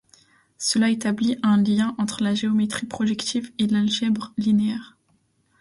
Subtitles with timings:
[0.57, 4.97] Cela établit un lien entre la géométrie projective et l'algèbre linéaire.